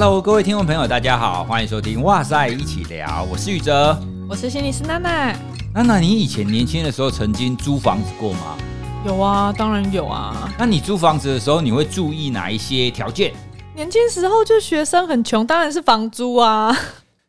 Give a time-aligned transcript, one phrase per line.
[0.00, 5.36] Hello，各位听众朋友，大家好，欢迎收听哇塞一起聊，我是宇哲，我是心理师娜娜。
[5.74, 8.56] 娜娜，你以前年轻的时候曾经租房子过吗？
[9.04, 10.54] 有啊，当然有啊。
[10.56, 13.32] 那你租房子的时候，你会注意哪一些条件？
[13.74, 16.72] 年轻时候就学生很穷，当然是房租啊。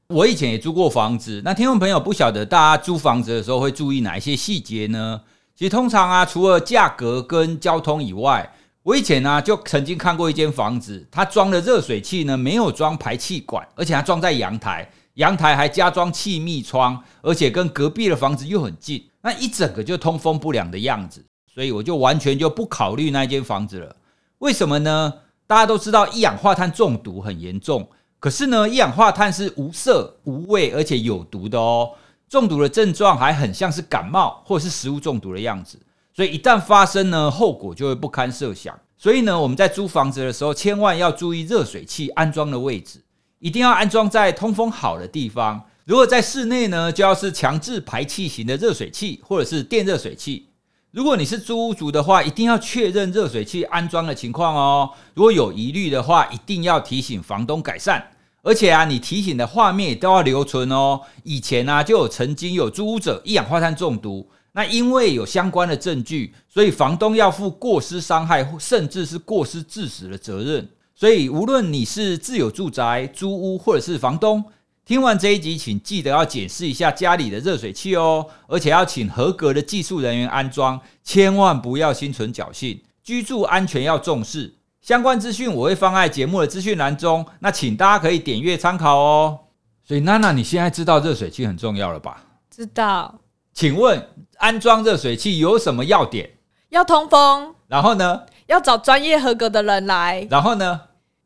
[0.10, 5.20] 我以前也租过房子，那听众朋友不晓得大家租房子的时候会注意哪一些细节呢？
[5.56, 8.48] 其实通常啊，除了价格跟交通以外，
[8.90, 23.96] 我以前呢、就曾经看过一间房子，它装的热水器呢没有装排气管，而且它装在阳台，阳台还加装气密窗，而且跟隔壁的房子又很近，那一整个就通风不良的样子，所以我就完全就不考虑那间房子了。
[24.40, 25.14] 为什么呢？
[25.46, 27.88] 大家都知道一氧化碳中毒很严重，
[28.20, 31.92] 可是呢，一氧化碳是无色无味而且有毒的哦，
[32.28, 35.78] 中毒的症状还很像是感冒或是食物中毒的样子。
[36.20, 38.78] 所以一旦发生呢，后果就会不堪设想。
[38.98, 43.02] 所以呢，我们在租房子的时候，千万要注意热水器安装的位置，
[43.40, 45.64] 一定要安装在通风好的地方。
[45.86, 50.48] 如果在室内呢，就要是强制排气型的热水器，或者是电热水器。
[50.92, 54.90] 如果你是租屋族的话，一定要确认热水器安装的情况哦。
[55.14, 58.06] 如果有疑虑的话，一定要提醒房东改善。
[58.42, 61.00] 而且啊，你提醒的画面也都要留存哦。
[61.24, 64.30] 以前呢、啊，就有曾经有租屋者一氧化碳中毒。
[64.60, 70.68] 那因为有相关的证据，所以房东要负过失伤害，甚至是过失致死的责任。
[70.94, 74.44] 所以无论你是自有住宅、租屋或者是房东，
[74.84, 82.82] 听完这一集，请记得要检视一下家里的热水器哦，而且要请合格的技术人员安装，千万不要心存侥幸。
[83.02, 84.56] 居住安全要重视。
[84.82, 89.40] 相关资讯我会放在节目的资讯栏中，那请大家可以点阅参考哦。
[89.86, 92.26] 所以娜娜，你现在知道热水器很重要了吧？
[92.54, 93.22] 知道。
[93.52, 94.08] 请问
[94.40, 96.30] 安装热水器有什么要点？
[96.70, 97.56] 要通风。
[97.68, 98.22] 然后呢？
[98.48, 100.26] 要找专业合格的人来。
[100.30, 100.82] 然后呢？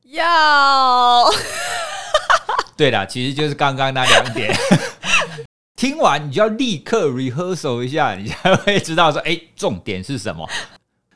[0.05, 1.29] 要。
[2.75, 4.53] 对了，其实就是刚刚那两点。
[5.77, 10.49] 听完你就要立刻 rehearsal 一下，你才会知道说，哎，重点是什么？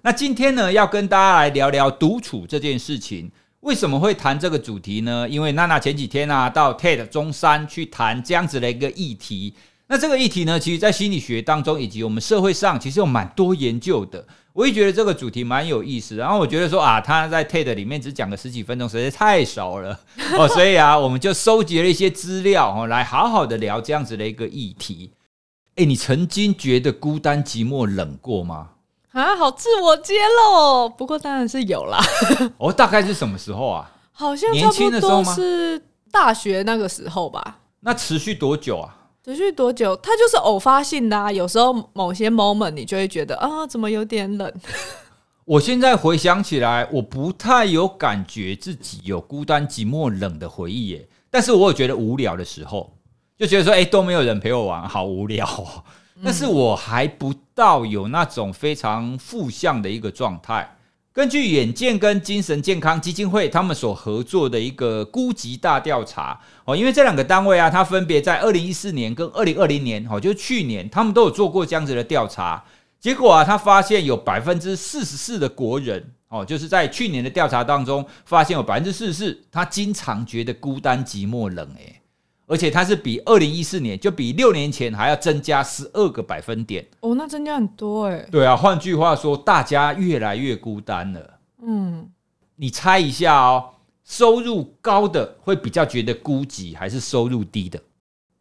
[0.04, 3.32] 那今天呢，要跟大家来聊聊独处这件事情。
[3.62, 5.28] 为什么会谈这个主题呢？
[5.28, 9.56] 因为娜娜前几天啊，到 TED 中山去谈这样子的一个议题。
[9.90, 14.26] 那这个议题呢，其实，在心理学当中以及我们社会上，其实有蛮多研究的。
[14.52, 16.16] 我也觉得这个主题蛮有意思。
[16.16, 19.98] 然后我觉得说啊，他在 TED 里面只讲了十几分钟，实在太少了
[20.38, 20.48] 哦。
[20.48, 25.12] 所以啊，我们就收集了一些资料哦，来好好的聊这样子的一个议题。
[25.76, 28.72] 哎，你曾经觉得孤单、寂寞、冷过吗？
[29.12, 30.90] 啊，好自我揭露。
[30.90, 32.04] 不过当然是有啦。
[32.58, 33.90] 哦，大概是什么时候啊？
[34.12, 35.82] 好像年轻的时候吗是
[36.12, 37.60] 大学那个时候吧。
[37.82, 38.97] 那持续多久啊？
[39.28, 39.94] 持续多久？
[39.98, 41.30] 它就是偶发性的啊。
[41.30, 44.50] 有时候某些 moment 你就会觉得啊，怎么有点冷？
[45.44, 51.10] 我现在回想起来，我不太有感觉自己有孤单、寂寞、冷的回忆耶。
[51.30, 52.94] 但是我有觉得无聊的时候，
[53.38, 55.84] 就觉得说，哎，都没有人陪我玩，好无聊哦。
[56.24, 60.74] 但是我还不到有那种非常负向的一个状态。
[61.12, 72.62] 根据远见跟精神健康基金会他们所合作的一个孤寂大调查哦，因为这两个单位啊，它分别在二零一四年跟二零二零年哦，就是去年，他们都有做过这样子的调查。
[73.00, 82.02] 结果啊，他发现有百分之四十四的国人哦，就是在去年的调查当中，发现有百分之四十四，他经常觉得孤单、寂寞、冷，诶。
[82.48, 88.26] 而且他是比二零一四年，就比六年前还要增加十二个百分点哦，那增加很多哎。
[88.32, 91.40] 对啊，换句话说，大家越来越孤单了。
[91.66, 92.10] 嗯，
[92.56, 93.70] 你猜一下哦，
[94.08, 97.78] 收入高的会比较觉得孤寂，还是收入低的？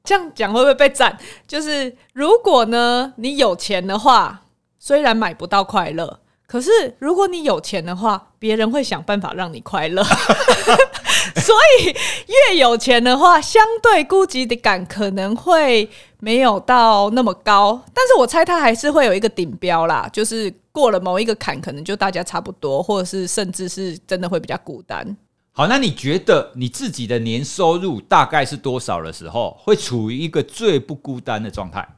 [0.04, 1.18] 这样讲会不会被赞？
[1.48, 4.44] 就是如果呢，你有钱的话，
[4.78, 10.04] 虽然买不到快乐，可是如果你有钱的话，别人会想办法让你快乐。
[11.34, 15.90] 所以越有钱的话，相对孤寂的感可能会
[16.20, 25.16] 没有到那么高，但是我猜他还是会有一个顶标啦，就是过了某一个坎，可能就大家差不多，或者是甚至是真的会比较孤单。
[25.58, 31.88] 好，那你觉得你自己的年收入大概是多少的时候，会处于一个最不孤单的状态？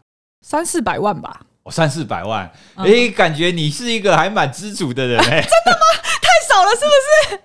[0.46, 1.40] 三四百万吧。
[1.64, 5.42] 哦，三四百万，哎、嗯，感觉你是一个还蛮知足的人 哎、欸。
[5.42, 5.80] 真的吗？
[6.22, 7.42] 太少了，是不是？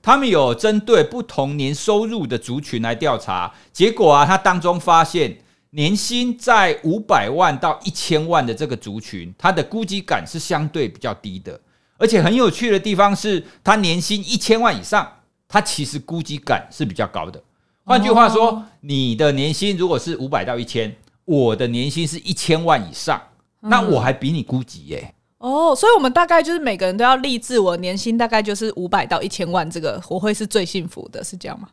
[0.00, 5.36] 他们有针对不同年收入的族群来调查，结果啊，他当中发现
[5.72, 11.60] 年薪在五百万到一千万的这个族群，他的估计感是相对比较低的。
[11.98, 15.06] 而且很有趣的地方是，他年薪一千万以上，
[15.52, 17.42] 他其实估计感是比较高的。
[17.84, 20.94] 换句话说，你的年薪如果是五百到一千，
[21.24, 23.20] 我的年薪是一千万以上，
[23.58, 25.12] 那我还比你估计耶。
[25.38, 31.66] 哦，所以，我们大概就是每个人都要立志，我年薪大概就是五百到一千万，这个我会是最幸福的，是这样吗？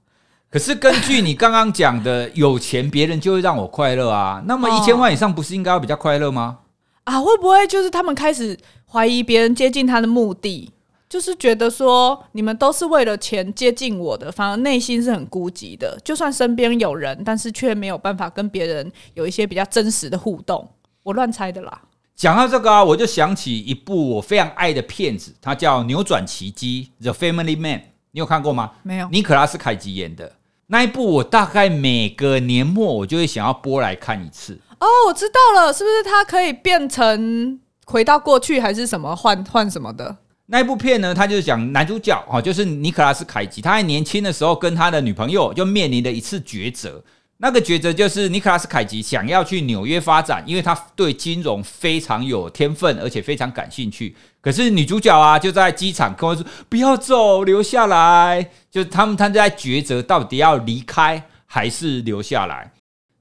[0.49, 4.41] 可是根据你刚刚讲的，有钱别人就会让我快乐啊。
[4.47, 6.59] 那么一千万以上不是应该要比较快乐吗？
[7.03, 8.57] 啊，会不会就是他们开始
[8.89, 10.71] 怀疑别人接近他的目的？
[11.09, 15.97] 就是觉得说你们都是为了钱接近我的，反而内心是很孤寂的。
[16.03, 20.69] 就算身边有人，但是却没有办法跟别人有一些比较真实的互动。
[21.03, 21.81] 我乱猜的啦。
[22.15, 27.81] 讲到这个啊，我就想起一部我非常爱的片子，它叫《扭转奇迹》（The Family Man）。
[28.11, 28.71] 你有看过吗？
[28.83, 29.07] 没有。
[29.09, 30.33] 尼可拉斯凯奇演的
[30.65, 34.59] 那一部，我大概每个年末我就会想要播来看一次。
[34.79, 40.17] 哦，我知道了，是不是它可以变成回到过去，还是什么换换什么的？
[40.49, 47.03] 那一部片呢，他就是讲男主角哦，就是尼克拉斯凯奇，他在年轻的时候跟他的女朋友就面临了一次抉择。
[47.39, 54.15] 那个抉择就是尼克拉斯凯奇想要去纽约发展，因为他对金融非常有天分，而且非常感兴趣。
[54.41, 62.71] 可是女主角啊，就在机场跟我说：“不要走，留下来。”就他们他在抉择到底要离开还是留下来。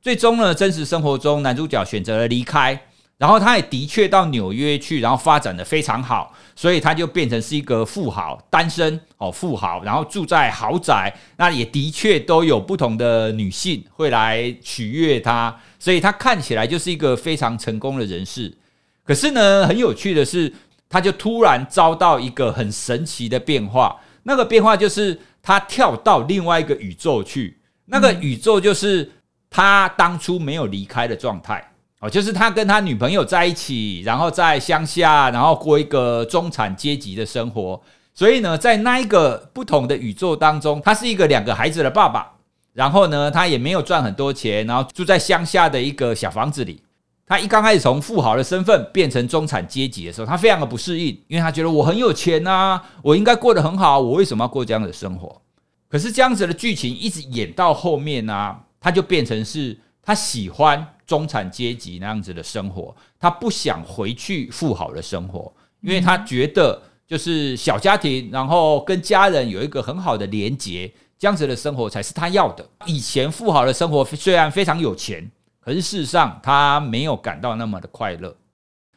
[0.01, 2.81] 最终呢，真实生活中男主角选择了离开。
[3.19, 18.55] 然后他也的确到纽约去，然后发展得非常好，所以他就变成是一个富豪，单身哦，富豪，然后住在豪宅，那也的确都有不同的女性会来取悦他，所以他看起来就是一个非常成功的人士。
[19.03, 20.53] 可是呢，很有趣的是，
[20.89, 29.11] 他就突然遭到一个很神奇的变化，那个变化就是他跳到另外一个宇宙去，那个宇宙就是
[29.49, 31.73] 他当初没有离开的状态。
[32.01, 37.81] 哦，就是他跟他女朋友在一起，然后在乡下，然后过一个中产阶级的生活。
[38.13, 42.33] 所以呢，在那一个不同的宇宙当中，他是一个两个孩子的爸爸。
[42.75, 46.83] 然后呢，他也没有赚很多钱，然后住在乡下的一个小房子里。
[47.27, 55.41] 他一刚开始从富豪的身份变成中产阶级的时候，他非常的不适应，因为他觉得我很有钱呐，我应该过得很好，我为什么要过这样的生活？
[55.89, 59.77] 可是这样子的剧情一直演到后面呢，他就变成是
[60.07, 60.87] 他喜欢。
[61.07, 72.69] 中产阶级那样子的生活，他不想回去富豪的生活，因为他觉得就是小家庭，然后跟家人有一个很好的连结，这样子的生活才是他要的。
[72.87, 75.31] 以前富豪的生活虽然非常有钱，
[75.61, 78.37] 可是事实上他没有感到那么的快乐。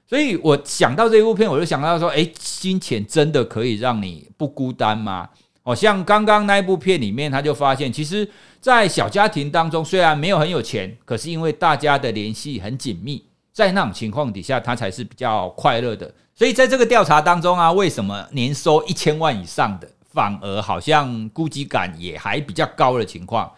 [0.07, 5.29] 所以我想到这部片，我就想到说，诶，金钱真的可以让你不孤单吗？
[5.69, 8.27] 好像刚刚那一部片里面，他就发现，其实，
[8.59, 13.23] 在小家庭当中，虽然没有很有钱，可是因为大家的联系很紧密，
[13.53, 16.11] 在那种情况底下，他才是比较快乐的。
[16.33, 23.51] 所以在这个调查当中啊，为什么年收一千万以上的，反而好像孤寂感也还比较高的情况？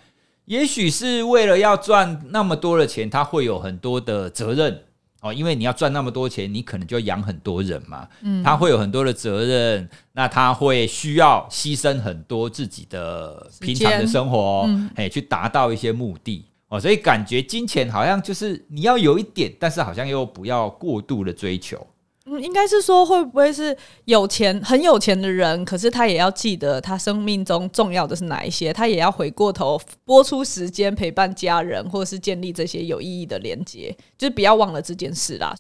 [0.44, 4.84] 也许是为了要赚那么多的钱，他会有很多的责任。
[5.22, 16.46] 哦，因为你要赚那么多钱，你可能就要养很多人嘛，嗯，他会有很多的责任，那他会需要牺牲很多自己的平常的生活，嗯，哎，去达到一些目的。
[16.70, 21.86] 哦，所以感觉金钱好像就是你要有一点，但是好像又不要过度的追求。
[22.26, 23.76] 嗯，应该是说，会不会是
[24.06, 35.56] 有钱很有钱的人，可是他也要记得他生命中重要的是哪一些，他也要回过头拨出时间陪伴家人，或者是建立这些有意义的连接，就是不要忘了这件事啦。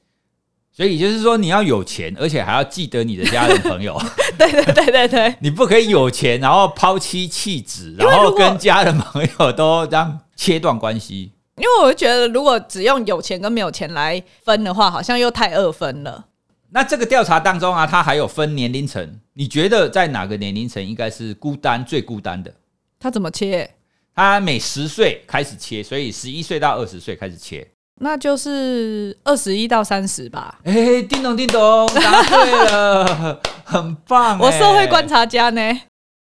[0.74, 4.00] 所以就是说，你要有钱，而且还要记得你的家人朋友。
[4.40, 11.32] 对对对对对，你不可以有钱，然后抛妻弃子，然后跟家人朋友都这样切断关系。
[11.58, 16.28] 因为我觉得，如果只用有钱跟没有钱来分的话，好像又太二分了。
[16.74, 22.54] 那这个调查当中啊，它还有分年龄层，你觉得在哪个年龄层应该是孤单最孤单的？
[22.98, 23.70] 他怎么切？
[24.16, 27.68] 他每十岁开始切，所以十一岁到二十岁开始切，
[28.00, 30.60] 那就是二十一到三十吧。
[30.64, 34.40] 哎、欸，叮咚叮咚，答对了，很棒。
[34.40, 35.82] 我社会观察家呢，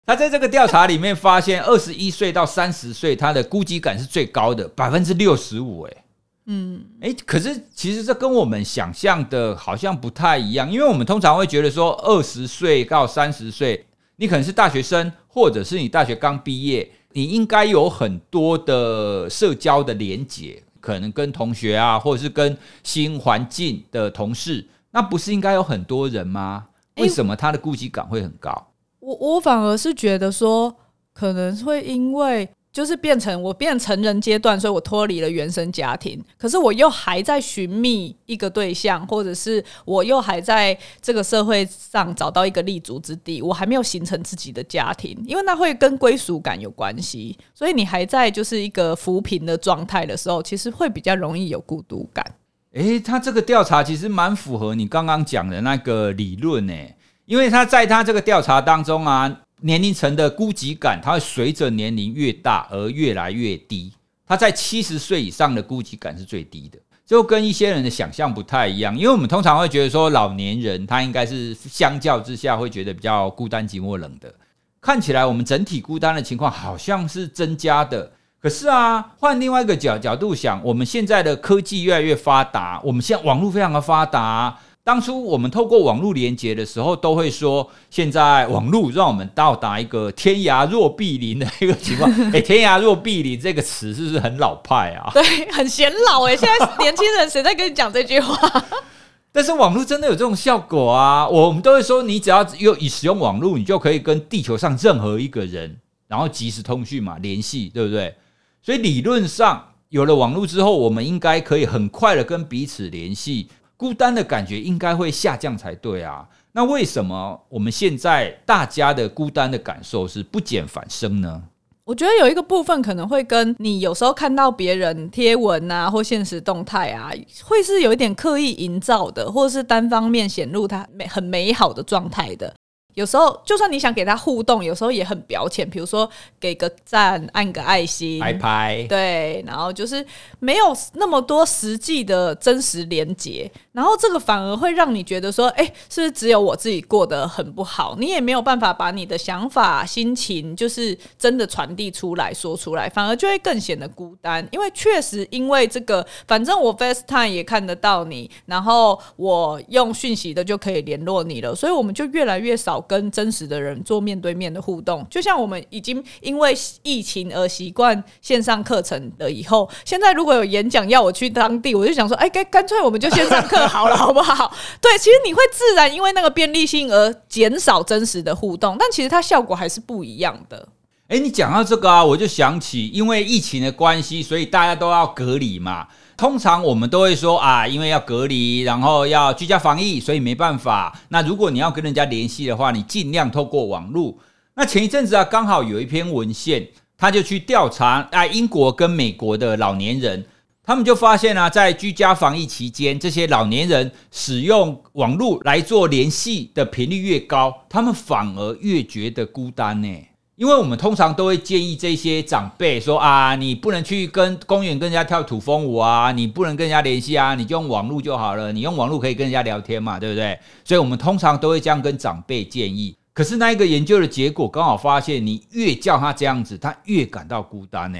[0.05, 5.83] 他在这个调查里面发现，二十一岁到三十岁，他的孤寂感是最高的，百分之六十五。
[5.83, 6.02] 哎。
[6.45, 13.85] 嗯，诶，可是其实这跟我们想象的好像不太一样，因为我们通常会觉得说，二十岁到三十岁，
[14.17, 26.65] 你可能是大学生，或者是你大学刚毕业，你应该有很多的社交的连接，可能跟同学啊，或者是跟新环境的同事，那不是应该有很多人吗？
[26.97, 28.67] 为什么他的孤寂感会很高？
[28.99, 30.75] 我我反而是觉得说，
[31.13, 32.49] 可能会因为。
[32.73, 52.25] 就是变成我变成人阶段，所以我脱离了原生家庭，可是我又还在寻觅一个对象，或者是我又还在这个社会上找到一个立足之地，我还没有形成自己的家庭，因为那会跟归属感有关系，所以你还在就是一个扶贫的状态的时候，其实会比较容易有孤独感。
[52.71, 59.41] 诶，他这个调查其实蛮符合你刚刚讲的那个理论诶，因为他在他这个调查当中啊。
[59.65, 63.93] 年龄层的孤寂感，它会随着年龄越大而越来越低。
[64.27, 68.97] 他在七十岁以上的孤寂感是最低的，就跟一些人的想象不太一样。
[68.97, 74.33] 因为我们通常会觉得说，老年人他应该是相较之下会觉得比较孤单、寂寞、冷的。
[74.81, 78.11] 看起来我们整体孤单的情况好像是增加的。
[78.41, 84.59] 可是啊，换另外一个角角度想，我们现在的科技越来越发达，我们现在网络非常的发达。
[84.85, 92.11] 当初我们透过网络连接的时候，都会说现在网络让我们到达一个天涯若比邻的一个情况。
[92.31, 95.09] 哎、欸，天涯若比邻这个词是不是很老派啊？
[95.13, 95.23] 对，
[95.53, 96.35] 很显老哎。
[96.35, 98.35] 现在年轻人谁在跟你讲这句话？
[99.31, 101.27] 但是网络真的有这种效果啊！
[101.27, 105.77] 我们都会说，你只要有以使用网络，你就可以跟地球上任何一个人，
[106.09, 108.13] 然后即时通讯嘛，联系，对不对？
[108.61, 113.47] 所以理论上有了网络之后，我们应该可以很快的跟彼此联系。
[113.83, 121.43] 孤单的感觉应该会下降才对啊，那为什么我们现在大家的孤单的感受是不减反升呢？
[121.83, 127.11] 我觉得有一个部分可能会跟你有时候看到别人贴文啊或现实动态啊，
[127.43, 132.55] 会是有一点刻意营造的，或者是单方面显露他美很美好的状态的。
[132.93, 136.09] 有时候，就算你想给他互动，有时候也很表浅，比如说
[136.39, 140.05] 给个赞、按个爱心、拍拍，对，然后就是
[140.39, 147.95] 没有那么多实际的真实连接，然后这个反而会让你觉得说，哎，是不是只有我自己过得很不好？
[147.97, 154.47] 你也没有办法把你的想法、心情，就是真的传递出来说出来，反而就会更显得孤单。
[154.51, 162.82] 因为确实，因为这个，反正我 FaceTime 也看得到你，然后我用讯息的就可以联络你了，所以我们就越来越少。
[162.87, 169.29] 跟真实的人做面对面的互动，就像我们已经因为疫情而习惯线上课程了。
[169.29, 174.53] 以后现在如果有演讲要我去当地，我就想说，哎，干干脆我们就线上课好了， 好不好？
[174.81, 180.67] 对，其实你会自然因为那个便利性而减少真实的互动，但其实它效果还是不一样的。
[181.07, 185.87] 哎，你讲到这个啊，我就想起，因为疫情的关系，所以大家都要隔离嘛。
[186.23, 190.97] 通常我们都会说啊，因为要隔离，然后要居家防疫，所以没办法。
[191.09, 194.17] 那如果你要跟人家联系的话，你尽量透过网络。
[194.55, 196.65] 那前一阵子啊，刚好有一篇文献，
[196.97, 200.25] 他就去调查啊，英国跟美国的老年人，
[200.63, 209.89] 他们就发现啊，在居家防疫期间，这些老年人使用网络来做联系的频率越高，他们反而越觉得孤单呢。
[210.35, 218.51] 因为我们通常都会建议这些长辈说啊，你不能去跟公园跟人家跳土风舞啊，你不能跟人家联系啊，你就用网络就好了。
[218.51, 220.39] 你用网络可以跟人家聊天嘛，对不对？
[220.65, 222.97] 所以我们通常都会这样跟长辈建议。
[223.13, 227.99] 可是那一个研究的结果刚好发现，你越叫他这样子，他越感到孤单呢。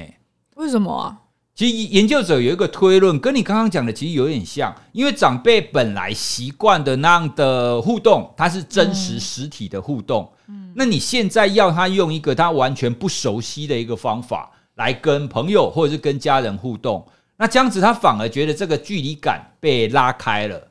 [0.56, 1.16] 为什么啊？
[1.54, 10.28] 其实研究者有一个推论，跟你刚刚讲的其实有点像，因为长辈本来习惯的那样的互动，它是真实实体的互动。
[10.32, 10.33] 嗯，
[10.74, 20.68] 那你现在要他用一个他完全不熟悉的一个方法来跟朋友或者是跟家人互动，那这样子他反而觉得这个距离感被拉开了。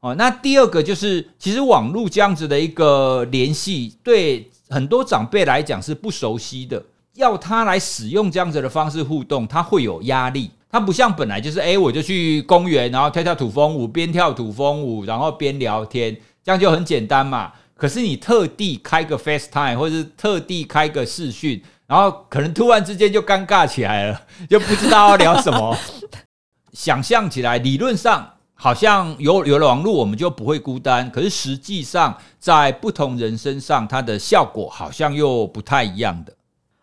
[0.00, 6.82] 哦，那第二个就是，其实网络这样子的一个联系，对很多长辈来讲是不熟悉的。
[7.14, 10.50] 要他来使用这样子的方式互动，他会有压力。
[10.70, 17.50] 他不像本来就是，哎，我就去公园，然后跳跳土风舞，边跳土风舞，然后边聊天，这样就很简单嘛。
[17.76, 25.76] 可是你特地开个 FaceTime，或者是特地开个视讯，然后可能突然之间就尴尬起来了， 就不知道要聊什么。
[26.72, 31.10] 想象起来，理论上好像有有了网络，我们就不会孤单。
[31.10, 36.35] 可是实际上，在不同人身上，它的效果好像又不太一样的。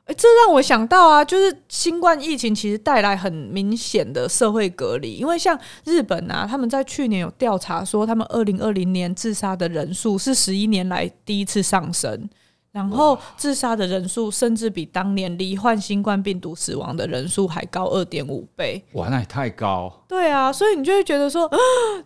[0.05, 12.29] 诶，这让我想到啊，就是新冠疫情其实带来很明显的社会隔离，因为像日本啊，他们在去年有调查说，他们二零二零年自杀的人数是十一年来第一次上升，
[12.73, 18.83] 然后自杀的人数甚至比当年罹患新冠病毒死亡的人数还高二点五倍。
[18.95, 20.03] 哇，那也太高。
[20.09, 21.49] 对啊，所以你就会觉得说，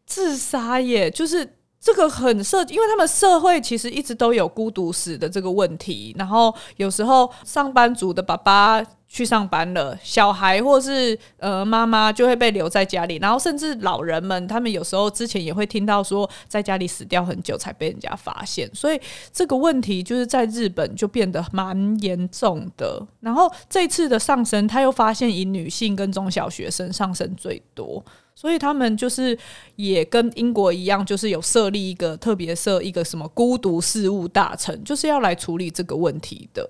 [0.06, 1.57] 自杀耶，就是。
[1.80, 19.00] 这个很社，因为他们社会其实一直都有孤独死的这个问题，然后有时候上班族的爸爸去上班了，小孩或是呃妈妈就会被留在家里，然后甚至老人们，他们有时候之前也会听到说在家里死掉很久才被人家发现，所以
[19.32, 23.02] 这个问题就是在日本就变得蛮严重的。
[23.22, 28.04] 然后这次的上升，他又发现以女性跟中小学生上升最多。
[28.40, 29.36] 所以他们就是
[29.78, 36.70] 也跟英国一样，就是有设立一个特别设一个什么孤独事务大臣，就是要来处理这个问题的。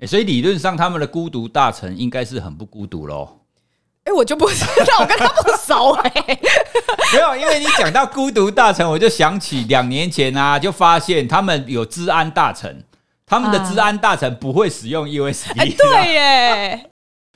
[0.00, 3.28] 欸，所以理论上他们的孤独大臣应该是很不孤独喽。
[4.02, 6.10] 哎，我就不知道，我跟他不熟哎。
[7.14, 12.82] 没有，因为你讲到孤独大臣，我就想起两年前啊，就发现他们有治安大臣。
[13.24, 15.58] 他们的治安大臣不会使用 USB。
[15.58, 16.90] 哎，对耶，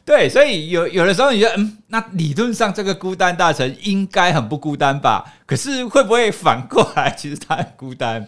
[0.09, 5.23] 对，所以有有的时候你觉得，嗯，那理论上这个孤单大臣应该很不孤单吧？
[5.45, 8.27] 可是会不会反过来，其实他很孤单？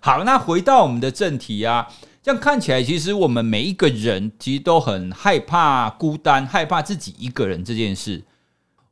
[0.00, 1.86] 好，那回到我们的正题啊，
[2.20, 8.24] 这样看起来，其实我们每一个人其实都很害怕孤单，害怕自己一个人这件事。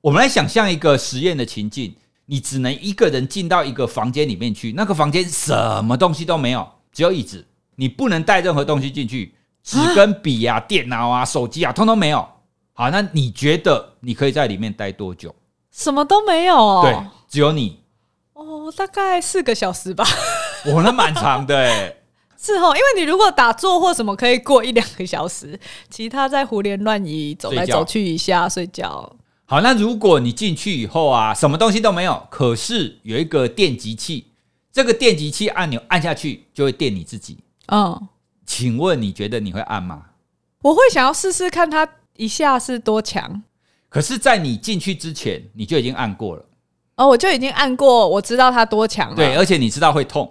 [0.01, 7.45] 我们来想象一个实验的情境，你只能一个人进到一个房间里面去，那个房间什么东西都没有，只有椅子。
[7.75, 12.27] 你不能带任何东西进去，纸跟笔啊、电脑啊、手机啊，通通没有。
[12.73, 15.35] 好，那你觉得你可以在里面待多久？
[15.71, 16.83] 什么都没有哦。
[16.83, 16.97] 对，
[17.29, 17.81] 只有你。
[18.33, 20.05] 哦，大概四个小时吧。
[20.67, 21.95] 我那蛮长的哎。
[22.43, 29.15] 是哦，因为你如果打坐或什么，可以过一两个小时，其他在胡连乱移，走来走去一下睡觉。
[29.45, 34.29] 好，那如果你进去以后啊，什么东西都没有，可是有一个电击器，
[34.73, 37.37] 这个电击器按钮按下去就会电你自己。
[37.67, 38.09] 嗯，
[38.51, 40.07] 请问你觉得你会按吗？
[40.63, 43.41] 我会想要试试看它一下是多强。
[43.89, 46.45] 可是，在你进去之前，你就已经按过了。
[46.97, 49.15] 哦，我就已经按过，我知道它多强了。
[49.15, 50.29] 对，而且你知道会痛。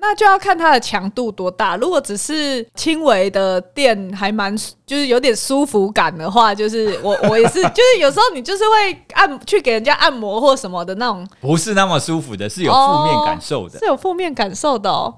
[0.00, 1.76] 那就要看它的强度多大。
[1.76, 15.14] 如果只是轻微的电，还蛮就是有点舒服感的话，就是 我我也是，就是有时候你就是会按去给人家按摩或什么的那种，不是那么舒服的，是有负面感受的，哦，是有负面感受的哦。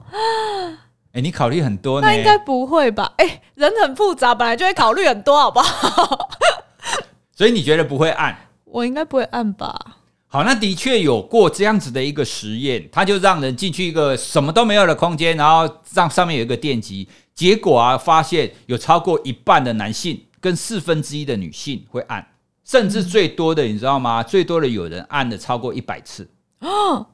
[1.15, 2.09] 哎、欸，你考虑很多呢？
[2.09, 3.13] 那应该不会吧？
[3.19, 6.29] 哎、欸，人很复杂，本来就会考虑很多，好不好？
[7.33, 8.37] 所以你觉得不会按？
[8.65, 9.99] 我应该不会按吧？
[10.27, 22.27] 好，那的确有过这样子的一个实验，他就让人进去一个什么都没有的空间，然后让上面有一个电极，结果啊，发现有超过一半的男性跟四分之一的女性会按，
[22.65, 24.21] 甚至最多的，你知道吗？
[24.21, 26.29] 最多的有人按了超过一百次。
[26.59, 27.07] 哦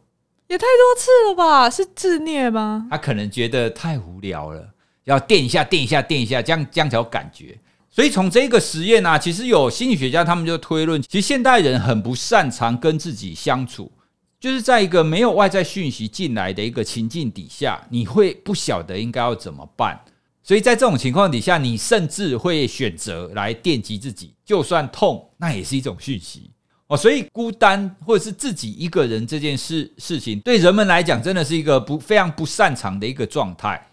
[0.50, 1.70] 也太多次了吧？
[1.70, 2.88] 是自虐吗？
[2.90, 4.68] 他可能觉得太无聊了，
[5.04, 7.56] 要电一下，电一下，电一下，这样这样才有感觉。
[7.88, 13.92] 所以从这个实验啊，其实有心理学家他们就推论，其实现代人很不擅长跟自己相处，
[14.40, 20.00] 就是在一个没有外在讯息进来的一个情境底下，你会不晓得应该要怎么办。
[20.42, 26.50] 所以在这种情况底下，你甚至会选择来电击自己，就算痛，那也是一种讯息。
[26.90, 33.88] 哦，所以孤单或者是自己一个人这件事事情，对人们来讲，真的是一个不非常不擅长的一个状态。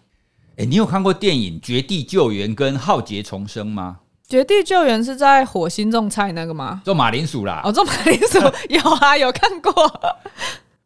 [0.56, 4.00] 诶，你有看过电影《绝地救援》跟《浩劫重生》吗？
[4.28, 6.82] 《绝地救援》是在火星种菜那个吗？
[6.84, 7.62] 种马铃薯啦。
[7.64, 8.40] 哦，种马铃薯
[8.74, 9.72] 有啊，有看过。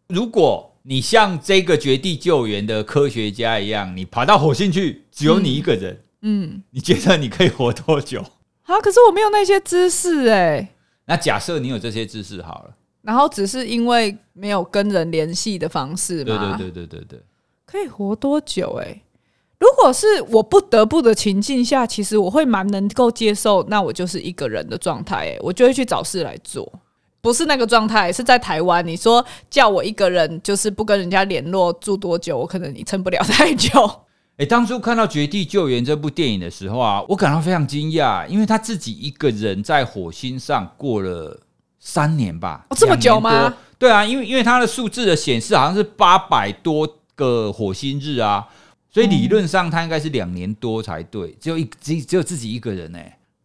[0.08, 8.22] 如果你像这个《绝地救援》的科学家一样，你爬到火星去，只有你一个人，嗯，嗯，你觉得你可以活多久？
[8.64, 10.68] 啊，可是我没有那些知识诶。
[11.12, 16.58] 那假设你有这些知识好了，然后只是因为没有跟人联系的方式嘛？
[16.58, 17.24] 对对对对对对，
[17.66, 18.76] 可以活多久？
[18.76, 18.86] 欸？
[18.86, 19.02] 诶，
[19.60, 26.72] 如果是我不得不的情境下，其实我会蛮能够接受，那我就是一个人的状态，诶，我就会去找事来做。
[27.20, 28.88] 不是那个状态，是在台湾。
[28.88, 32.38] 你说叫我一个人，就是不跟人家联络，住多久？
[32.38, 33.70] 我可能你撑不了太久。
[34.42, 41.40] 诶，当初看到《绝地救援》这部电影的时候啊，我感到非常惊讶，因为他自己一个人在火星上过了
[41.80, 42.66] 三年吧？
[42.72, 43.56] 哦，这么久吗？
[43.78, 48.48] 对啊，因为因为他的数字的显示好像是八百多个火星日啊，
[48.92, 52.98] 所以理论上他应该是两年多才对，只有一只只有自己一个人呢。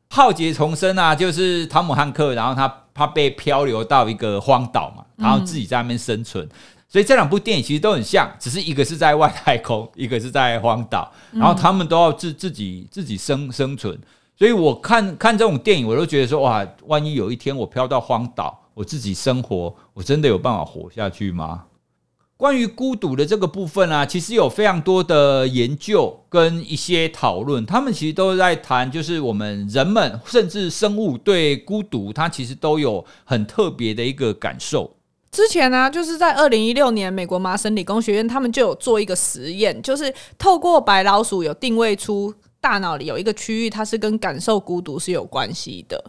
[0.08, 6.42] 浩劫重生啊，就是汤姆汉克，然后他他被漂流到一个荒岛嘛，然后自己在那边生存。
[6.46, 6.50] 嗯
[6.88, 13.98] 所以这两部电影其实都很像，只是一个是在外太空， 一个是在荒岛，然后他们都要自自己自己生生存。
[14.38, 21.64] 所以我看看这种电影，我都觉得说哇，万一有一天我飘到荒岛，我自己生活，我真的有办法活下去吗？
[22.36, 34.95] 关于孤独的这个部分啊，其实有非常多的研究跟一些讨论，他们其实都在谈，就是我们人们甚至生物对孤独，它其实都有很特别的一个感受。
[35.36, 46.02] 之前呢、就是在二零一六年，美国麻省理工学院他们就有做一个实验，就是透过白老鼠有定位出大脑里有一个区域，它是跟感受孤独是有关系的。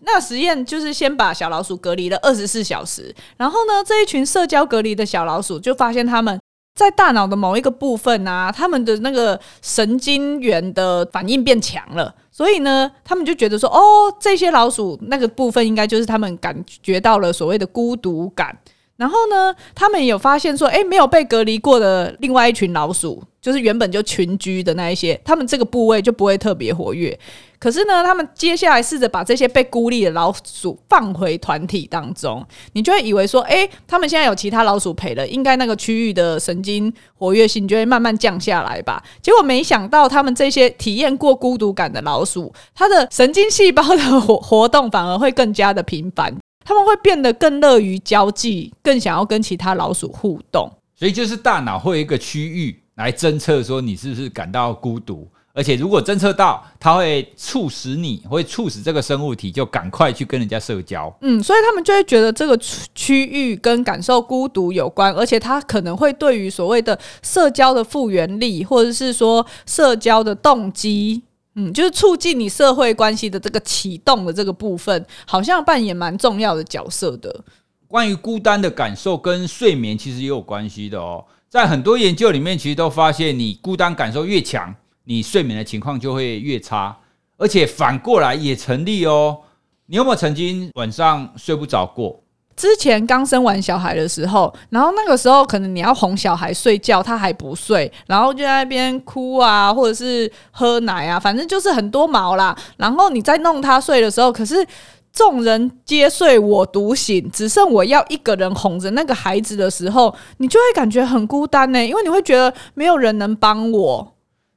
[0.00, 6.38] 那实验就是先把小老鼠隔离了二十四小时，然后呢，这一群社交隔离的小老鼠就发现他们。
[6.74, 13.80] 在大脑的某一个部分啊，他们的那个神经元的反应变强了，所以呢，他们就觉得说，哦，
[14.18, 18.58] 这些老鼠那个部分应该就是他们感觉到了所谓的孤独感。
[18.96, 27.18] 然后呢，他们有发现说，诶，没有被隔离过的另外一群老鼠，就是原本就群居的那一些，他们这个部位就不会特别活跃。
[27.58, 39.02] 可是呢，他们接下来试着把这些被孤立的老鼠放回团体当中，你就会以为说，哎、欸，他们现在有其他老鼠陪了，应该那个区域的神经活跃性就会慢慢降下来吧？
[39.20, 50.68] 结果没想到，他们这些体验过孤独感的老鼠，它的神经细胞的活活动反而会更加的频繁，他们会变得更乐于交际，更想要跟其他老鼠互动。
[50.96, 52.81] 所以就是大脑会有一个区域。
[52.96, 61.14] 来侦测说你是不是感到孤独，而且如果侦测到，它会促使你，会促使这个生物体就赶快去跟人家社交。
[61.22, 62.56] 嗯，所以他们就会觉得这个
[62.94, 71.22] 区域跟感受孤独有关，而且它可能会对于所谓的社交的复原力，或者是说社交的动机，
[71.54, 77.44] 嗯，就是促进你社会关系的这个启动的这个部分，好像扮演蛮重要的角色的。
[77.88, 81.24] 关于孤单的感受跟睡眠其实也有关系的哦。
[81.52, 86.96] 在很多研究里面，其实都发现，你孤单感受越强，你睡眠的情况就会越差，
[87.36, 89.38] 而且反过来也成立哦。
[89.84, 92.22] 你有没有曾经晚上睡不着过？
[92.56, 102.56] 之前刚生完小孩的时候，然后那个时候可能你要哄小孩睡觉，他还不睡，然后就在那边哭啊，或者是喝奶啊，反正就是很多毛啦。
[102.78, 104.66] 然后你在弄他睡的时候，可是。
[105.12, 114.14] 众人皆睡，我独醒，只剩我要一个人哄着那个孩子的时候，你就会感觉很孤单呢，因为你会觉得没有人能帮我。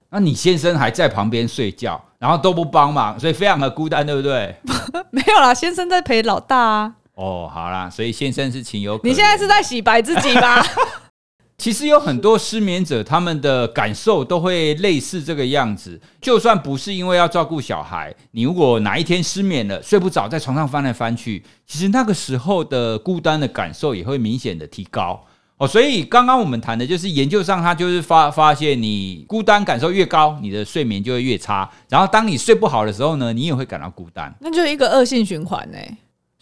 [0.09, 4.55] 那你先生还在旁边睡觉，然后都不帮忙，所以非常的孤单，对不对？
[5.11, 6.93] 没有啦，先生在陪老大啊。
[7.15, 8.97] 哦，好啦，所以先生是情有。
[9.03, 10.63] 你现在是在洗白自己吗？
[11.57, 15.99] 其实有很多失眠者，他们的感受都会类似这个样子。
[16.21, 25.25] 就算不是因为要照顾小孩，你如果哪一天失眠了，睡不着，在床上翻来翻去，其实那个时候的孤单的感受也会明显的提高
[25.57, 25.65] 哦。
[25.65, 31.67] 所以刚刚我们谈的就是研究上，他就是发发现，你孤单感受越高，你的睡眠就会越差。
[31.87, 35.77] 然后当你睡不好的时候呢，你也会感到孤单，那就一个恶性循环呢。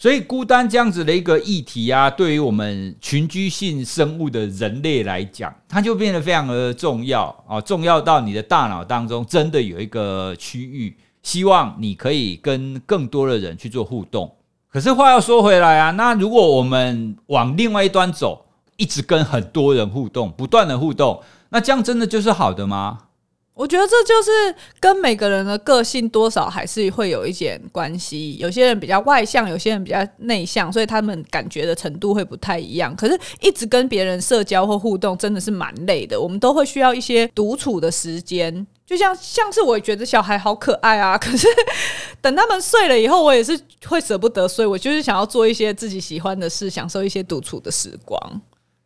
[0.03, 14.29] 所以孤单这样子的一个议题啊，对于我们群居性生物的人类来讲，它就变得非常的重要啊，重要到你的大脑当中真的有一个区域，希望你可以跟更多的人去做互动。
[14.69, 22.97] 可是话要说回来啊，那如果我们往另外一端走，一直跟很多人互动，不断的互动，那这样真的就是好的吗？
[23.55, 28.35] 我觉得这就是跟每个人的个性多少还是会有一点关系。
[28.37, 32.95] 有些人比较外向，有些人比较内向，所以他们感觉的程度会不太一样。
[32.95, 36.19] 可是，一直跟别人社交或互动真的是蛮累的。
[36.19, 38.65] 我们都会需要一些独处的时间。
[38.85, 41.47] 就像像是我觉得小孩好可爱啊，可是
[42.21, 44.65] 等他们睡了以后，我也是会舍不得睡。
[44.65, 48.41] 我就是想要做一些自己喜欢的事，享受一些独处的时光。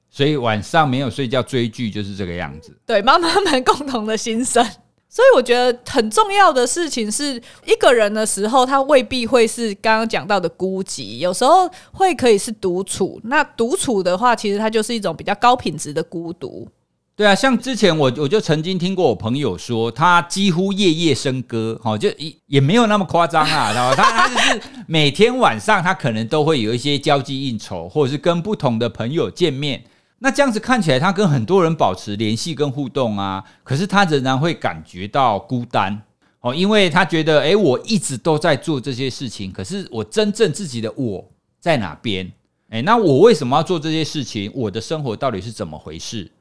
[0.09, 2.75] 所以晚上没有睡觉追剧就是这个样子。
[2.85, 4.65] 对，妈妈们共同的心声。
[5.09, 13.19] 所以我觉得很重要的事情是，一个人的时候，他未必会是刚刚讲到的孤寂，有时候会可以是独处。
[13.23, 16.67] 那独处的话，其实它就是一种比较高品质的孤独。
[17.15, 23.71] 对啊，像之前我我就曾经听过我朋友说，他几乎夜夜笙歌，好，就也也没有那么夸张啊。
[23.73, 29.81] 然后他他就是每天晚上，他可能都会有一些交际应酬，或者是跟不同的朋友见面。
[30.19, 36.01] 那这样子看起来，他跟很多人保持联系跟互动啊，可是他仍然会感觉到孤单
[36.41, 41.23] 哦，因为他觉得，诶，我一直都在做这些事情，可是我真正自己的我
[41.59, 42.31] 在哪边？
[42.69, 44.51] 诶，那我为什么要做这些事情？
[44.55, 46.31] 我的生活到底是怎么回事？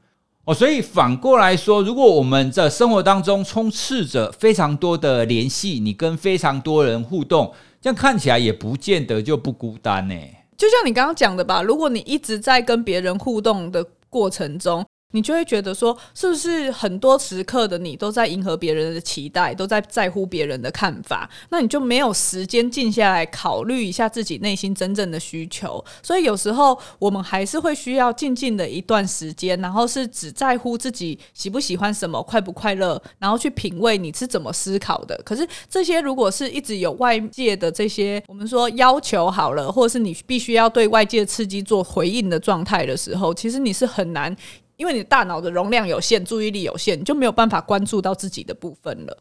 [0.45, 10.15] 哦，所以反过来说，如果我们在生活当中充斥着非常多的联系，你跟非常多人互动，这样看起来也不见得就不孤单呢。
[10.57, 21.29] 就像你刚刚讲的吧，如果你一直在跟别人互动的过程中，你就会觉得说，是不是很多时刻的你都在迎合别人的期待，都在在乎别人的看法？
[21.49, 25.83] 那你就没有时间静下来考虑一下自己内心真正的需求。
[26.03, 35.17] 所以有时候我们还是会需要静静的一段时间，然后是只在乎自己喜不喜欢什么，快不快乐，然后去品味你是怎么思考的。
[35.23, 44.35] 可是这些如果是一直有外界的这些我们说要求好了，或者是你必须要对外界刺激做回应的状态的时候，其实你是很难。
[44.77, 49.17] 因为你大脑的容量有限，注意力有限，你就没有办法关注到自己的部分了。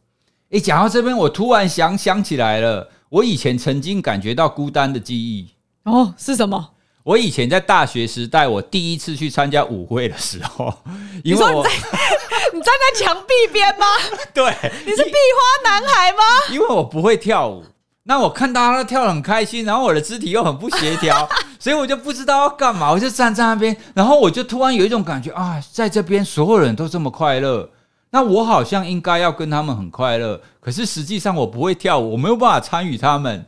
[0.50, 5.48] 诶，讲到这边，我突然想想起来了，我以前曾经感觉到孤单的记忆。
[5.84, 6.72] 哦，是什么？
[7.02, 10.72] 我以前在大学时代，我第一次去参加舞会的时候，
[11.24, 11.64] 因为我
[12.52, 13.86] 你站在墙壁边吗？
[14.34, 14.44] 对，
[14.84, 16.18] 你是壁花男孩吗？
[16.52, 17.64] 因为我不会跳舞。
[18.08, 27.68] 那我看到他跳得很开心，然后我的肢体又很不协调， 所以我就不知道要干嘛，我就站在那边，然后我就突然有一种感觉啊，在这边所有人都这么快乐，
[28.10, 33.44] 那我好像应该要跟他们很快乐，可是实际上我不会跳舞，我没有办法参与他们。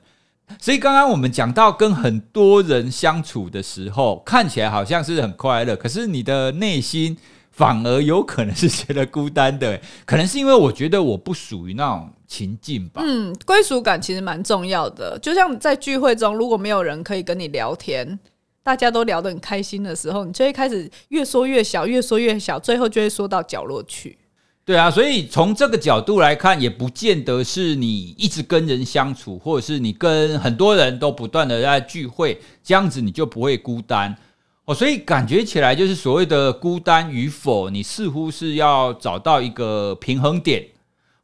[0.58, 7.16] 所以刚刚我们讲到跟很多人相处的时候，看起来好像是很快乐，可是你的内心
[7.58, 13.02] 反而有可能是觉得孤单的，可能是因为我觉得我不属于那种情境吧。
[13.04, 18.16] 嗯，归属感其实蛮重要的，就像在聚会中，如果没有人可以跟你聊天，
[18.62, 24.16] 大家都聊得很开心的时候，你就会开始越说越小，越说越小，最后就会说到角落去。
[24.64, 34.16] 对啊，所以从这个角度来看，也不见得是你一直跟人相处，或者是你跟很多人都不断的在聚会，这样子你就不会孤单
[34.68, 34.74] 哦。
[34.74, 40.64] 所以感觉起来就是所谓的孤单与否，你似乎是要找到一个平衡点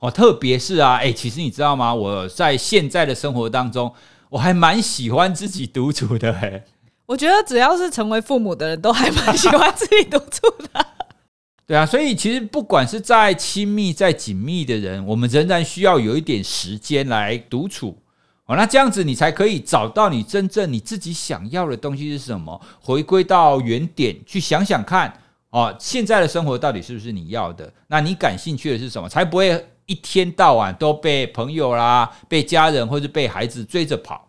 [0.00, 0.10] 哦。
[0.10, 1.94] 特别是啊，诶，其实你知道吗？
[1.94, 3.92] 我在现在的生活当中，
[4.30, 6.32] 我还蛮喜欢自己独处的。
[6.40, 6.64] 诶，
[7.06, 10.86] 我觉得只要是成为父母的人都还蛮喜欢自己独处的。
[11.66, 17.98] 对啊，所以其实不管是再亲密、再紧密的人，我们仍然需要有一点时间来独处
[18.46, 18.56] 哦。
[18.56, 25.12] 那这样子，你才可以找到你真正你自己想要的东西是什么，回归到原点去想想看
[25.50, 27.72] 哦，现在的生活到底是不是你要的？
[27.88, 29.08] 那你感兴趣的是什么？
[29.08, 34.28] 才不会一天到晚都被朋友啦、被家人或者被孩子追着跑。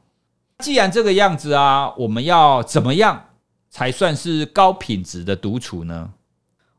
[0.60, 3.26] 既然这个样子啊，我们要怎么样
[3.70, 6.12] 才算是高品质的独处呢？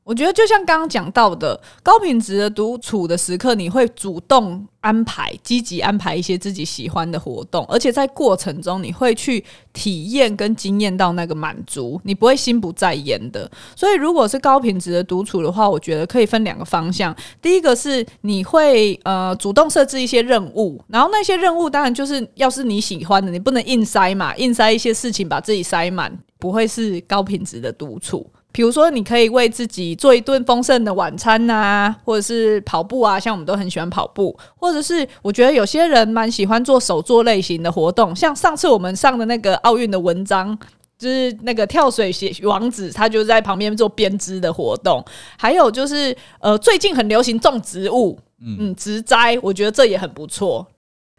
[0.06, 13.50] 我觉得就像刚刚讲到的，高品质的独处的时刻，你会主动安排、积极安排一些自己喜欢的活动，而且在过程中你会去体验跟经验到那个满足，你不会心不在焉的。
[13.74, 17.12] 所以，如果是高品质的独处的话，我觉得可以分两个方向。
[17.42, 28.24] 第一个是你会呃主动设置一些任务，然后那些任务当然就是要是你喜欢的，你不能硬塞嘛，硬塞一些事情把自己塞满，不会是高品质的独处。
[28.56, 40.58] 比如说，你可以为自己做一顿丰盛的晚餐呐、啊，或者是跑步啊，像我们都很喜欢跑步，或者是我觉得有些人蛮喜欢做手作类型的活动，像上次我们上的那个奥运的文章，
[40.98, 45.04] 就是那个跳水鞋王子，他就在旁边做编织的活动，
[45.36, 50.66] 还有就是呃，最近很流行种植物，嗯，植栽，我觉得这也很不错。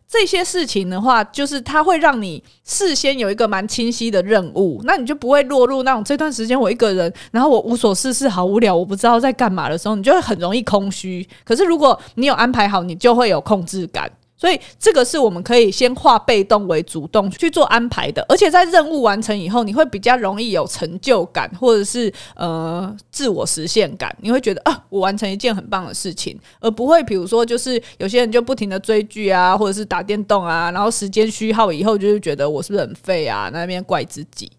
[0.09, 11.27] 这些事情的话，就是它会让你事先有一个蛮清晰的任务，那你就不会落入那种这段时间我一个人，然后我无所事事，好无聊，我不知道在干嘛的时候，你就会很容易空虚。
[11.43, 14.09] 可是如果你有安排好，你就会有控制感。
[14.37, 24.15] 所以这个是我们可以先化被动为主动去做安排的，而且在任务完成以后，你会比较容易有成就感，或者是呃自我实现感。
[24.21, 33.49] 你会觉得啊，我完成一件很棒的事情，而不会比如说就是有些人就不停的追剧啊，或者是打电动啊，然后时间虚耗以后，就是觉得我是不是很废啊？
[33.51, 34.51] 那边怪自己。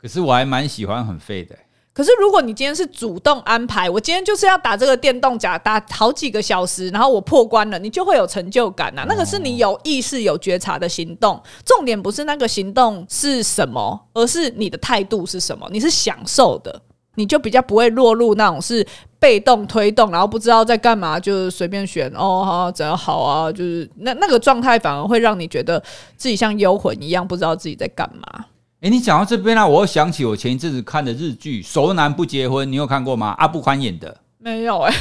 [0.00, 1.56] 可是我还蛮喜欢很废的。
[1.98, 9.06] 可是，如果你今天是主动安排，我今天就是要打这个电动甲，打好几个小时，然后我破关了，你就会有成就感呐、啊。
[9.08, 11.42] 那个是你有意识、有觉察的行动。
[11.64, 15.68] 重点不是那个行动是什么，而是你的态度是什么。
[15.72, 16.80] 你是享受的，
[17.16, 18.86] 你就比较不会落入那种是
[19.18, 25.82] 被动推动，然后不知道在干嘛，就随便选哦，好怎样好啊，就是那那个状态反而会让你觉得
[26.16, 28.44] 自己像幽魂一样，不知道自己在干嘛。
[28.80, 33.34] 哎，你讲到这边呢、啊，我又想起我前一阵子看的日剧《熟男不结婚》，你有看过吗？
[33.36, 34.98] 阿部宽演的没有哎、欸。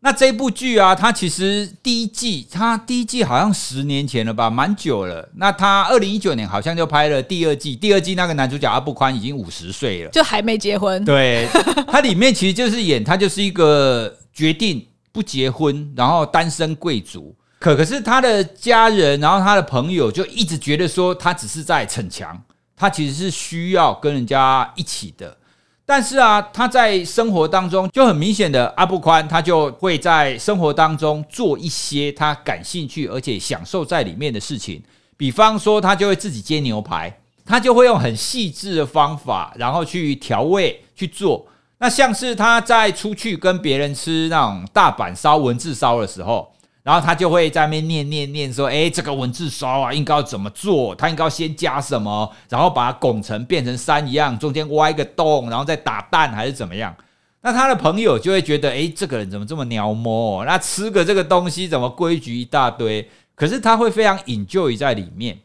[0.00, 5.28] 那这部剧啊，它其实第一季，它第一季好像十年前了吧，蛮久了。
[5.34, 11.04] 那它二零一九年好像就拍了第二季，第二季那个男主角阿部宽已经五十岁了，就还没结婚。
[11.04, 11.46] 对，
[11.86, 17.36] 它里面其实就是演他就是一个决定不结婚，然后单身贵族。
[17.58, 22.40] 可可是他的家人，然后他的朋友就一直觉得说他只是在逞强。
[22.78, 25.36] 他其实是需要跟人家一起的，
[25.84, 34.80] 但是啊，他在生活当中就很明显的阿布宽，他就会在生活当中做一些他感兴趣而且享受在里面的事情。
[35.16, 41.44] 比方说，他就会自己煎牛排，他就会用很细致的方法，然后去调味去做。
[41.78, 46.52] 那像是他在出去跟别人吃那种大阪烧、文字烧的时候。
[46.82, 50.94] 然后他就会在那边念念念说：“诶，这个文字烧啊，应该要怎么做？
[50.94, 52.32] 他应该要先加什么？
[52.48, 56.94] 然后把它拱成变成山一样，中间挖一个洞，然后再打蛋还是怎么样？”
[57.42, 60.44] 那他的朋友就会觉得：“诶，这个人怎么这么鸟摸？
[60.44, 65.38] 那吃个这个东西怎么规矩一大堆？”可是他会非常 enjoy 在里面，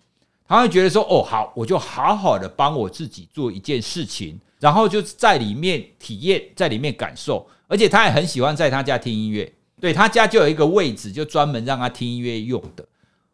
[0.47, 9.51] 他会觉得说：“哦，好，我就好好的帮我自己做一件事情，然后就在里面体验，在里面感受，而且他也很喜欢在他家听音乐。”
[9.83, 12.85] 对，他家就有一个位置，就专门让他听音乐用的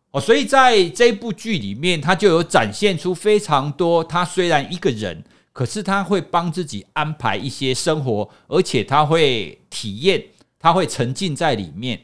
[0.09, 0.19] 哦。
[0.19, 4.03] 所以在这部剧里面，他就有展现出非常多。
[4.03, 10.23] 他虽然一个人，可是他会帮自己安排一些生活，而且他会体验
[10.57, 12.01] 他会沉浸在里面。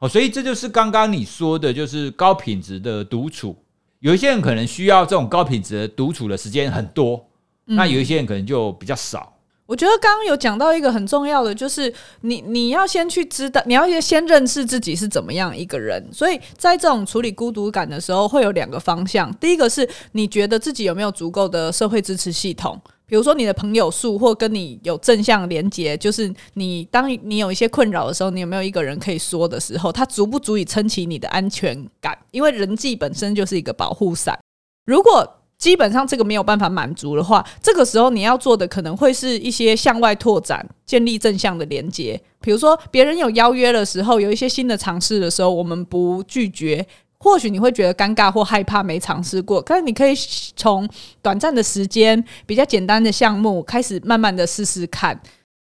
[0.00, 3.56] 哦，所以这就是刚刚你说的，就是高品质的独处。
[4.00, 7.26] 有一些人可能需要这种高品质的独处的时间很多，
[7.64, 9.37] 那有一些人可能就比较少。
[9.68, 16.02] 我觉得刚刚有讲到一个很重要的，就是你你要先去知道，你要先认识自己是怎么样一个人。
[16.10, 19.30] 所以在这种处理孤独感的时候，会有两个方向。
[19.34, 32.16] 第一个是你觉得自己有没有足够的社会支持系统，比如说你的朋友数或跟你有正向连接，就是你当你有一些困扰的时候，你有没有一个人可以说的时候，它足不足以撑起你的安全感？
[32.30, 34.38] 因为人际本身就是一个保护伞。
[34.86, 42.18] 如果基本上这个没有办法满足的话，这个时候你要做的可能会是一些向外拓展、建立正向的连接。
[42.40, 46.86] 比如说，别人有邀约的时候，有一些新的尝试的时候，我们不拒绝。
[47.18, 50.14] 或许你会觉得尴尬或害怕，没尝试过，可是你可以
[50.54, 50.88] 从
[51.20, 55.20] 短暂的时间、比较简单的项目开始，慢慢的试试看。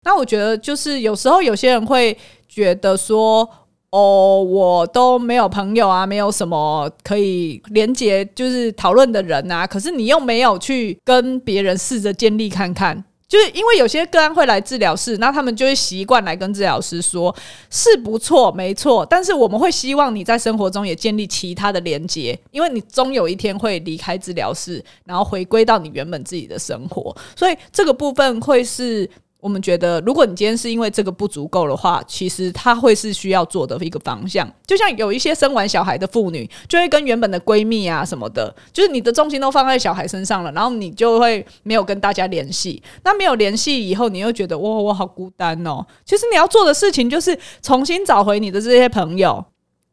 [0.05, 2.17] 那我觉得，就是有时候有些人会
[2.49, 3.49] 觉得说。
[3.93, 9.67] 哦，我都没有朋友啊，没有什么可以连接，就是讨论的人啊。
[9.67, 17.37] 可是你又没有去跟别人试着建立看看，就是因为有些个案会来治疗室，那他们就会习惯来跟治疗师说，
[17.69, 19.05] 是不错，没错。
[19.05, 29.11] 但是我们会希望你在生活中也建立其他的连接，因为你终有一天会离开治疗室，然后回归到你原本自己的生活，所以这个部分会是。
[29.43, 34.49] 我们觉得，如果你今天是因为这个不足够的话，其实它会是需要做的一个方向。
[34.65, 42.81] 就像有一些生完小孩的妇女，就会跟原本的闺蜜啊什么的，就是你的重心都放在小孩身上了，然后你就会没有跟大家联系。
[43.03, 45.85] 那没有联系以后，你又觉得哇，我好孤单哦。
[46.05, 49.45] 其实你要做的事情就是重新找回你的这些朋友，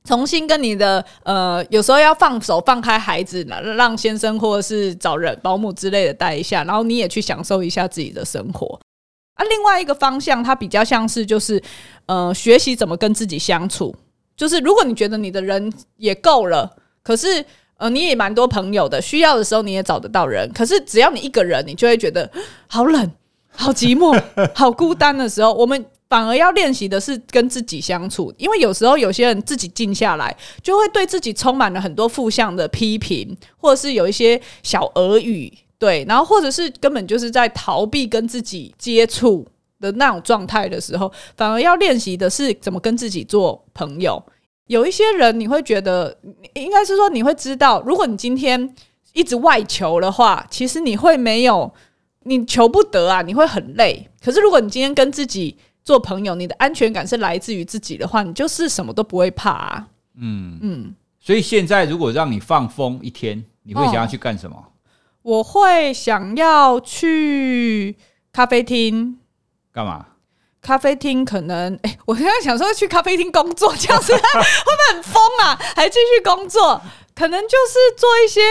[0.03, 3.43] 重新跟你的呃，有时候要放手放开孩子，
[3.75, 8.79] 让先生或者是找人保姆之类的带一下，然后你也去享受一下自己的生活。
[9.39, 11.61] 啊，另外一个方向，它比较像是就是，
[12.07, 13.95] 呃，学习怎么跟自己相处。
[14.35, 16.69] 就是如果你觉得你的人也够了，
[17.01, 17.43] 可是
[17.77, 20.51] 呃，你也蛮多朋友的，需要的时候你也找得到人。
[20.53, 22.29] 可是只要你一个人，你就会觉得
[22.67, 23.11] 好冷、
[23.55, 24.21] 好寂寞、
[24.53, 28.33] 好孤单的时候，我们反而要练习的是跟自己相处。
[28.37, 35.53] 因为有时候有些人自己静下来，就会对自己充满了很多负向的批评，或者是有一些小耳语。
[35.79, 39.47] 对，然后或者是根本就是在逃避跟自己接触
[39.79, 44.21] 的那种状态的时候，反而要练习的是怎么跟自己做朋友。
[44.67, 46.15] 有一些人你会觉得，
[46.53, 48.75] 应该是说你会知道，如果你今天
[49.13, 51.73] 一直外求的话，其实你会没有，
[52.23, 54.05] 你求不得啊，你会很累。
[54.21, 59.87] 可是如果你今天跟自己做朋友，你的安全感是来自于自己的话，你就是什么都不会怕啊。
[60.17, 64.57] 嗯嗯，所以现在如果让你放风一天，你会想要去干什么？
[64.57, 64.65] 哦
[65.21, 67.97] 我会想要去
[68.31, 69.19] 咖啡厅
[69.73, 70.05] 干嘛？
[70.61, 75.57] 咖啡厅可能，哎、欸，我刚刚想说去咖啡厅工作，这样子 会不会很疯啊？
[75.75, 76.81] 还继续工作，
[77.15, 78.41] 可能就是做一些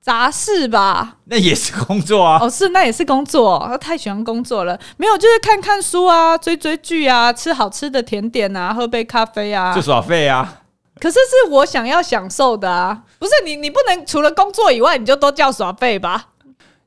[0.00, 1.16] 杂事吧。
[1.24, 2.38] 那也是工作啊。
[2.40, 3.68] 哦，是，那也是工作。
[3.70, 10.59] 我太喜欢工作了，没有，就是看看书啊，追追剧啊，吃好吃的甜点啊，喝杯咖啡啊，就耍废啊。
[11.00, 16.28] 可是是我想要享受的啊，不是你，你不能除了工作以外，你就都叫耍废吧？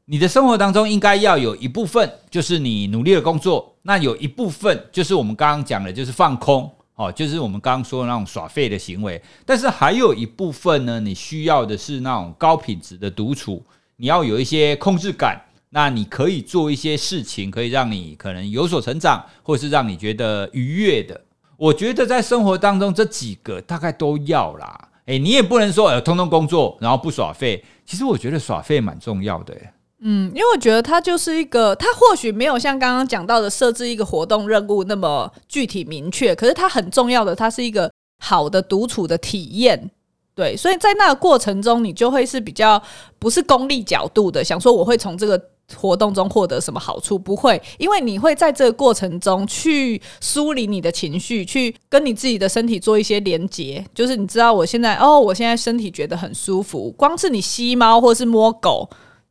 [0.06, 9.20] 你的生活当中应该要有一部分就是你努力的工作，那有一部分就是我们刚刚讲的，就是放空哦，就是我们刚刚说的那种耍废的行为。
[9.46, 13.64] 但是还有一部分呢，你需要的是那种高品质的独处，
[13.96, 21.20] 你要有一些控制感，那你可以做一些事情，可以让你可能有所成长，或是让你觉得愉悦的。
[21.64, 27.64] 我觉得在生活当中这几个大概都要啦，诶，你也不能说呃，通通工作然后不耍废。
[27.86, 29.56] 其实我觉得耍废蛮重要的，
[30.02, 39.90] 嗯，因为我觉得它就是一个，它或许没有像刚刚讲到的设置一个活动任务那么具体明确，可是它很重要的，它是一个好的独处的体验，
[40.36, 42.82] 对，所以在那个过程中，你就会是比较
[43.20, 45.50] 不是功利角度的，想说我会从这个。
[45.78, 47.18] 活动中获得什么好处？
[47.18, 53.84] 不会，因为你会在这个过程中去梳理你的情绪，去跟你自己的身体做一些连接。
[53.96, 56.92] 就是你知道，我现在哦，我现在身体觉得很舒服。
[56.92, 58.88] 光是你吸猫或是摸狗，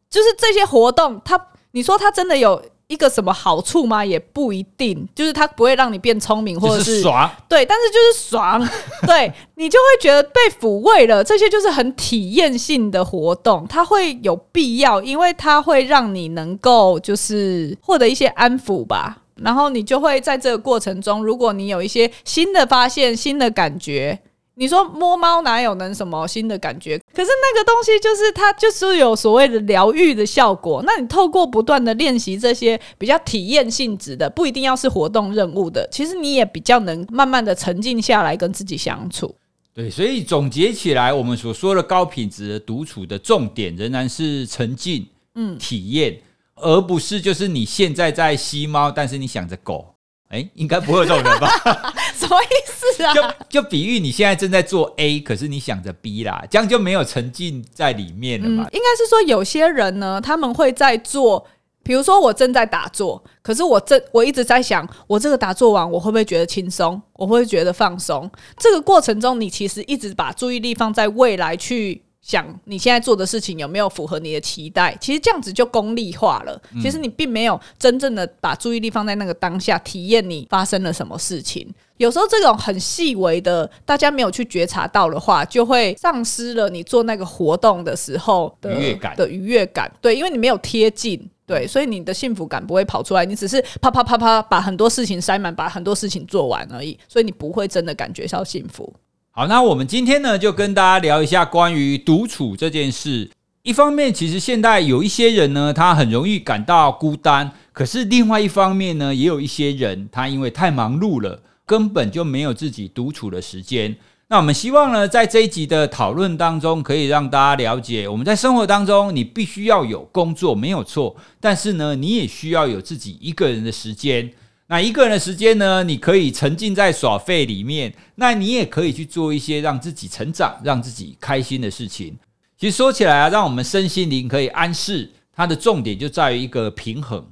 [0.09, 1.39] 就是这些活动，它
[1.73, 2.61] 你说它真的有。
[2.93, 4.05] 一个什么好处吗？
[4.05, 8.69] 也不一定，就是它不会让你变聪明，或者是，是爽，对，但是就是爽，
[9.07, 11.25] 对，你就会觉得被抚慰了。
[11.25, 19.19] 这些就是很体验性的活动，它会有必要，因为它会让你能够就是获得一些安抚吧。
[19.37, 24.21] 然后你就会在这个过程中，如果你有一些新的发现、新的感觉，
[24.55, 26.99] 你说摸猫哪有能什么新的感觉？
[27.15, 30.83] 可是那个东西就是它就是有所谓的疗愈的效果。
[30.85, 39.35] 那你透过不断的练习这些比较体验性质的，不一定要是活动任务的，其实你也比较能慢慢的沉静下来跟自己相处。
[39.75, 46.21] 对，所以总结起来，我们所说的高品质的独处的重点仍然是沉浸、嗯，体验，
[46.57, 49.95] 而不是就是你现在在吸猫，但是你想着狗。
[50.29, 51.49] 哎，应该不会有这种人吧？
[52.23, 53.13] 什么意思啊？
[53.13, 58.63] 就就比喻你现在正在做 A，可是你想着 B 啦，这样就没有沉浸在里面了嘛？
[58.63, 61.45] 嗯，应该是说有些人呢，他们会在做，
[61.83, 67.01] 比如说我正在打坐，可是我正我一直在想，我这个打坐完，我会不会觉得轻松？
[67.15, 68.31] 我会不会觉得放松？
[68.57, 72.03] 这个过程中，你其实一直把注意力放在未来去。
[72.23, 74.97] 想你现在做的事情有没有符合你的期待？
[75.01, 76.61] 其实这样子就功利化了。
[76.81, 81.69] 其实你并没有真正的把注意力放在那个当下，体验你发生了什么事情。
[81.97, 89.93] 有时候这种很细微的，大家没有去觉察到的话，就会丧失了你做那个活动的时候的愉悦感的愉悦感。
[90.01, 93.25] 对，因为你没有贴近，对，所以你的幸福感不会跑出来。
[93.25, 98.93] 你只是啪啪啪啪把很多事情塞满，把很多事情做完而已，所以你不会真的感觉到幸福。
[99.35, 103.31] 好，那我们今天呢，就跟大家聊一下关于独处这件事。
[103.63, 113.97] 一方面，其实现在有一些人呢，他很容易感到孤单；可是另外一方面呢，也有一些人，他因为太忙碌了，根本就没有自己独处的时间。
[114.29, 124.31] 那我们希望呢，在这一集的讨论当中，可以让大家了解，我们在生活当中，你必须要有工作，没有错；但是呢，你也需要有自己一个人的时间。
[124.73, 125.85] 那一个人的时间呢？
[125.85, 132.17] 你可以沉浸在耍废里面，那你也可以去做一些让自己成长、让自己开心的事情。
[132.57, 137.23] 其实说起来啊，让我们身心灵可以安适，它的重点就在于一个平衡。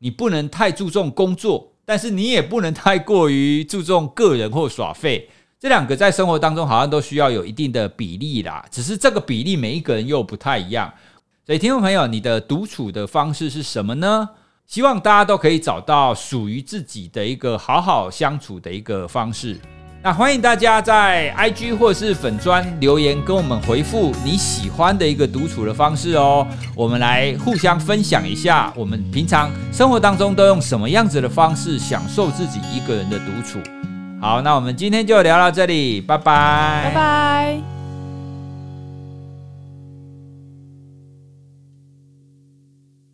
[0.00, 5.30] 你不能太注重工作，但是你也不能太过于注重个人或耍废。
[5.60, 10.92] 这两个在生活当中好像都需要有一定的比例啦，只是这个比例每一个人又不太一样。
[11.46, 14.28] 所以，听众朋友，你的独处的方式是什么呢？
[14.68, 19.58] 希望大家都可以找到属于自己的一个好好相处的一个方式。
[20.02, 26.46] 那欢迎大家在 IG 或是粉专留言跟我们回复你喜欢的一个独处的方式哦。
[26.76, 33.58] 我们来互相分享一下，我们平常生活当中都用什么样子的方式享受自己一个人的独处。
[34.20, 37.77] 好，那我们今天就聊到这里，拜拜，拜拜。